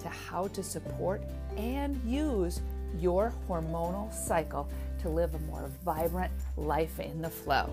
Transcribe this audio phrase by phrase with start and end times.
[0.00, 1.22] to how to support
[1.56, 2.60] and use
[2.98, 4.68] your hormonal cycle
[5.00, 7.72] to live a more vibrant life in the flow,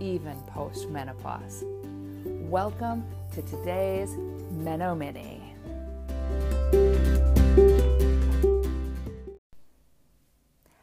[0.00, 1.64] even post menopause.
[2.24, 4.16] Welcome to today's
[4.50, 5.54] Meno Mini.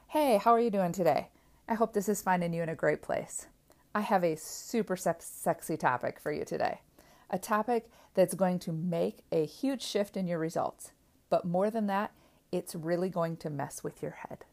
[0.07, 1.29] Hey, how are you doing today?
[1.67, 3.47] I hope this is finding you in a great place.
[3.95, 6.81] I have a super sexy topic for you today.
[7.33, 10.91] A topic that's going to make a huge shift in your results.
[11.31, 12.11] But more than that,
[12.51, 14.45] it's really going to mess with your head.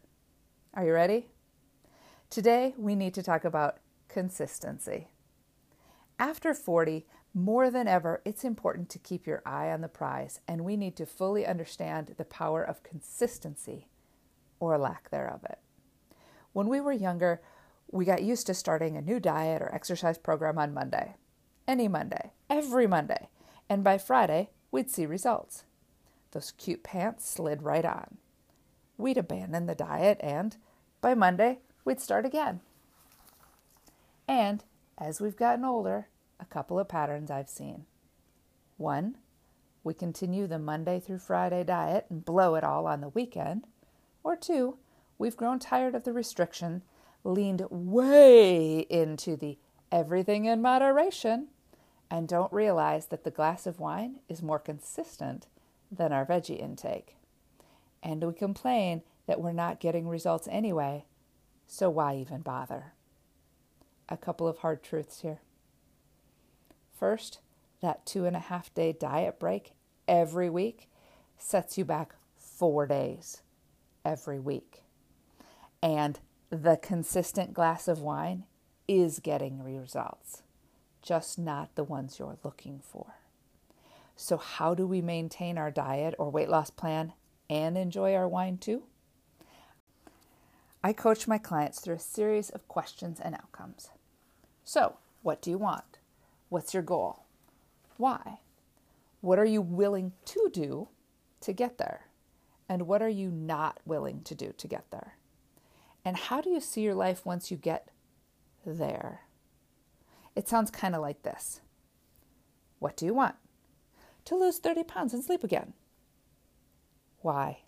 [0.73, 1.27] Are you ready?
[2.31, 5.09] Today, we need to talk about consistency.
[6.19, 7.05] After 40,
[7.35, 10.97] more than ever, it's important to keep your eye on the prize, and we need
[10.97, 13.89] to fully understand the power of consistency
[14.59, 15.59] or lack thereof it.
[16.55, 17.43] When we were younger,
[17.93, 21.17] we got used to starting a new diet or exercise program on Monday.
[21.71, 23.29] Any Monday, every Monday.
[23.69, 25.63] And by Friday, we'd see results.
[26.33, 28.17] Those cute pants slid right on.
[28.99, 30.57] We'd abandon the diet, and
[31.01, 32.59] by Monday, we'd start again.
[34.27, 34.65] And
[34.99, 36.09] as we've gotten older,
[36.41, 37.85] a couple of patterns I've seen.
[38.77, 39.19] One,
[39.85, 43.69] we continue the Monday through Friday diet and blow it all on the weekend.
[44.25, 44.79] Or two,
[45.19, 46.83] we've grown tired of the restriction,
[47.23, 49.57] leaned way into the
[49.93, 51.47] everything in moderation,
[52.11, 55.47] and don't realize that the glass of wine is more consistent
[55.91, 57.17] than our veggie intake.
[58.03, 61.05] And we complain that we're not getting results anyway,
[61.67, 62.95] so why even bother?
[64.09, 65.41] A couple of hard truths here.
[66.99, 67.39] First,
[67.81, 69.73] that two and a half day diet break
[70.09, 70.89] every week
[71.39, 73.43] sets you back four days
[74.05, 74.83] every week.
[75.83, 76.19] And
[76.51, 78.45] the consistent glass of wine
[78.89, 80.43] is getting results,
[81.03, 83.15] just not the ones you're looking for.
[84.17, 87.15] So, how do we maintain our diet or weight loss plan
[87.49, 88.83] and enjoy our wine too?
[90.83, 93.91] I coach my clients through a series of questions and outcomes.
[94.65, 95.99] So, what do you want?
[96.49, 97.25] What's your goal?
[97.97, 98.41] Why?
[99.21, 100.89] What are you willing to do
[101.41, 102.07] to get there?
[102.69, 105.17] And what are you not willing to do to get there?
[106.05, 107.89] And how do you see your life once you get
[108.65, 109.23] there?
[110.41, 111.61] It sounds kind of like this
[112.79, 113.35] What do you want?
[114.25, 115.75] To lose 30 pounds and sleep again.
[117.21, 117.65] Why?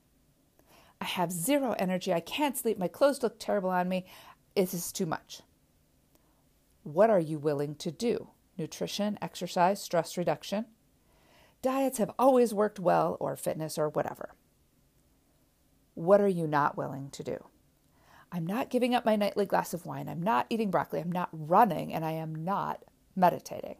[0.99, 2.15] I have zero energy.
[2.15, 2.79] I can't sleep.
[2.79, 4.07] My clothes look terrible on me.
[4.57, 5.43] It is too much.
[6.83, 8.29] What are you willing to do?
[8.57, 10.65] nutrition, exercise, stress reduction.
[11.61, 14.35] Diets have always worked well, or fitness, or whatever.
[15.93, 17.45] What are you not willing to do?
[18.35, 20.09] I'm not giving up my nightly glass of wine.
[20.09, 21.01] I'm not eating broccoli.
[21.01, 22.83] I'm not running, and I am not
[23.15, 23.77] meditating.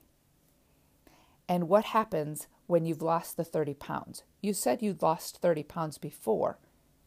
[1.49, 4.25] And what happens when you've lost the 30 pounds?
[4.43, 6.59] You said you'd lost 30 pounds before,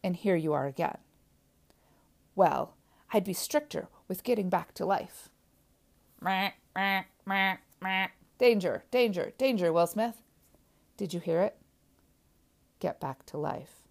[0.02, 0.98] and here you are again.
[2.34, 2.76] Well,
[3.12, 5.28] I'd be stricter with getting back to life.
[8.38, 10.20] Danger, danger, danger, Will Smith.
[10.96, 11.56] Did you hear it?
[12.80, 13.85] Get back to life.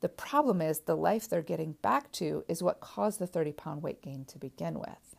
[0.00, 3.82] The problem is the life they're getting back to is what caused the 30 pound
[3.82, 5.16] weight gain to begin with.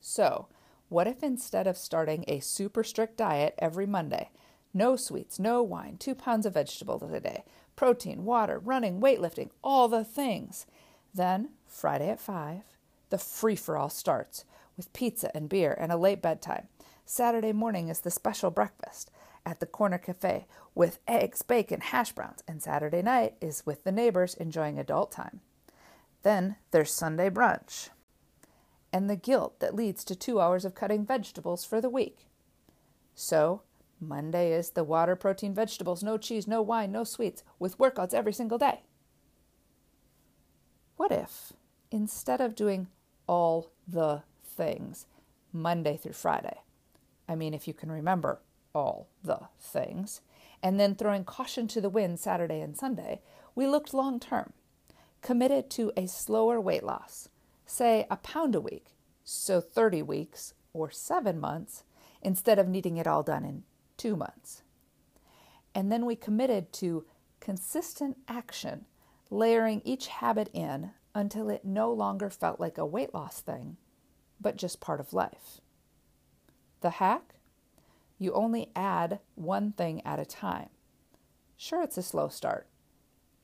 [0.00, 0.48] So,
[0.88, 4.30] what if instead of starting a super strict diet every Monday,
[4.72, 7.44] no sweets, no wine, two pounds of vegetables a day,
[7.76, 10.66] protein, water, running, weightlifting, all the things,
[11.14, 12.62] then Friday at 5,
[13.10, 14.44] the free for all starts
[14.76, 16.68] with pizza and beer and a late bedtime.
[17.04, 19.10] Saturday morning is the special breakfast
[19.48, 23.92] at the corner cafe with eggs, bacon, hash browns, and Saturday night is with the
[23.92, 25.40] neighbors enjoying adult time.
[26.22, 27.88] Then there's Sunday brunch
[28.92, 32.26] and the guilt that leads to two hours of cutting vegetables for the week.
[33.14, 33.62] So,
[34.00, 38.32] Monday is the water, protein, vegetables, no cheese, no wine, no sweets, with workouts every
[38.32, 38.82] single day.
[40.96, 41.52] What if,
[41.90, 42.88] instead of doing
[43.26, 45.06] all the things
[45.52, 46.58] Monday through Friday.
[47.28, 48.40] I mean, if you can remember
[48.78, 50.20] all the things.
[50.62, 53.20] And then throwing caution to the wind Saturday and Sunday,
[53.54, 54.52] we looked long term,
[55.20, 57.28] committed to a slower weight loss,
[57.66, 58.94] say a pound a week,
[59.24, 61.84] so 30 weeks or seven months,
[62.22, 63.64] instead of needing it all done in
[63.96, 64.62] two months.
[65.74, 67.04] And then we committed to
[67.40, 68.86] consistent action,
[69.30, 73.76] layering each habit in until it no longer felt like a weight loss thing,
[74.40, 75.60] but just part of life.
[76.80, 77.37] The hack?
[78.18, 80.68] You only add one thing at a time.
[81.56, 82.66] Sure, it's a slow start.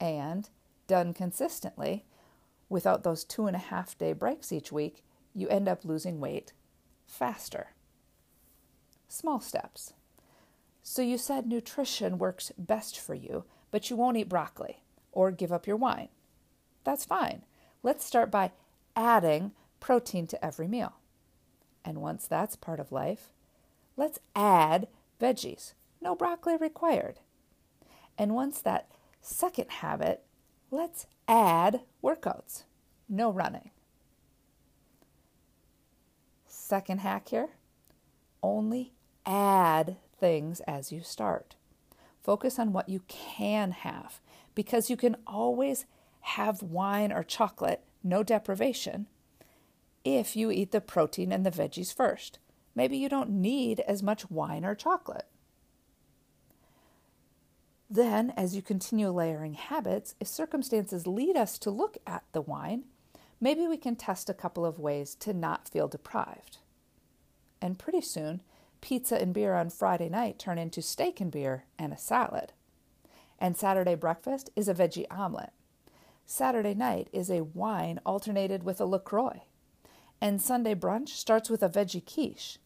[0.01, 0.49] And
[0.87, 2.05] done consistently,
[2.69, 5.05] without those two and a half day breaks each week,
[5.35, 6.53] you end up losing weight
[7.07, 7.69] faster.
[9.09, 9.95] Small steps.
[10.83, 14.83] So you said nutrition works best for you, but you won't eat broccoli
[15.13, 16.09] or give up your wine.
[16.85, 17.45] That's fine.
[17.83, 18.53] Let's start by
[18.97, 20.95] adding protein to every meal.
[21.85, 23.31] And once that's part of life,
[23.97, 24.89] let's add
[25.21, 25.75] veggies.
[26.01, 27.21] No broccoli required.
[28.19, 28.89] And once that
[29.21, 30.23] second habit,
[30.71, 32.65] let's add workouts.
[33.09, 33.71] No running.
[36.47, 37.51] Second hack here
[38.43, 38.93] only
[39.27, 41.57] add things as you start.
[42.23, 44.21] Focus on what you can have
[44.55, 45.85] because you can always
[46.21, 49.07] have wine or chocolate, no deprivation,
[50.05, 52.39] if you eat the protein and the veggies first.
[52.75, 55.27] Maybe you don't need as much wine or chocolate.
[57.89, 62.85] Then, as you continue layering habits, if circumstances lead us to look at the wine,
[63.41, 66.59] maybe we can test a couple of ways to not feel deprived.
[67.61, 68.43] And pretty soon,
[68.81, 72.53] pizza and beer on Friday night turn into steak and beer and a salad.
[73.39, 75.53] And Saturday breakfast is a veggie omelet.
[76.27, 79.43] Saturday night is a wine alternated with a LaCroix.
[80.21, 82.59] And Sunday brunch starts with a veggie quiche,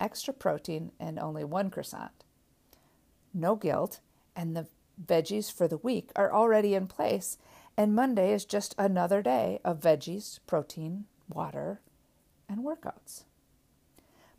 [0.00, 2.24] extra protein and only one croissant.
[3.32, 4.00] No guilt,
[4.36, 4.66] and the
[5.02, 7.38] veggies for the week are already in place,
[7.76, 11.80] and Monday is just another day of veggies, protein, water,
[12.48, 13.24] and workouts.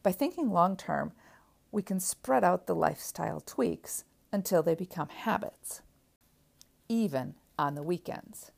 [0.03, 1.11] By thinking long term,
[1.71, 5.81] we can spread out the lifestyle tweaks until they become habits,
[6.87, 8.51] even on the weekends.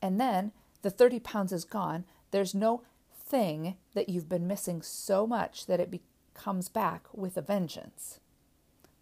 [0.00, 0.52] And then
[0.82, 2.04] the 30 pounds is gone.
[2.32, 2.82] There's no
[3.14, 5.90] thing that you've been missing so much that it
[6.34, 8.20] becomes back with a vengeance.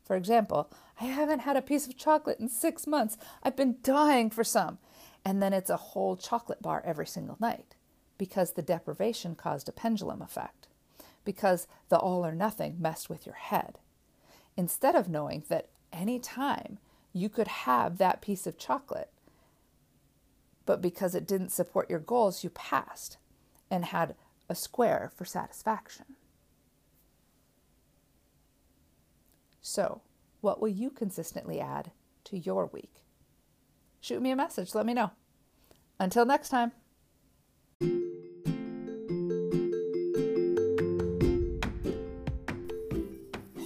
[0.04, 3.16] For example, I haven't had a piece of chocolate in six months.
[3.42, 4.78] I've been dying for some.
[5.24, 7.76] And then it's a whole chocolate bar every single night
[8.18, 10.68] because the deprivation caused a pendulum effect,
[11.24, 13.78] because the all or nothing messed with your head.
[14.56, 16.78] Instead of knowing that any time
[17.12, 19.10] you could have that piece of chocolate,
[20.66, 23.16] but because it didn't support your goals, you passed
[23.70, 24.14] and had
[24.48, 26.04] a square for satisfaction.
[29.60, 30.02] So,
[30.40, 31.92] what will you consistently add
[32.24, 33.04] to your week?
[34.00, 35.10] Shoot me a message, let me know.
[35.98, 36.72] Until next time.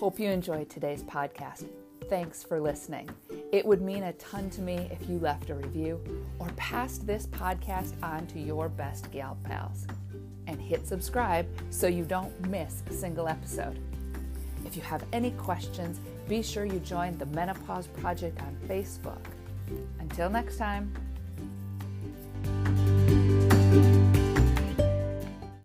[0.00, 1.66] Hope you enjoyed today's podcast.
[2.10, 3.08] Thanks for listening.
[3.52, 5.98] It would mean a ton to me if you left a review
[6.38, 9.86] or passed this podcast on to your best gal pals.
[10.46, 13.78] And hit subscribe so you don't miss a single episode.
[14.64, 19.24] If you have any questions, be sure you join the Menopause Project on Facebook.
[19.98, 20.92] Until next time.